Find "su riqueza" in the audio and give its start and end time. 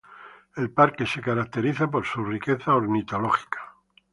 2.07-2.73